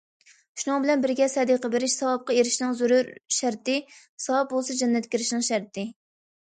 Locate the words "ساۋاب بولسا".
4.27-4.83